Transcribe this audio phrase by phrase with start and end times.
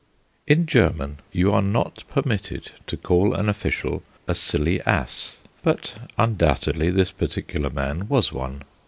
[0.47, 6.89] In German you are not permitted to call an official a "silly ass," but undoubtedly
[6.89, 8.63] this particular man was one.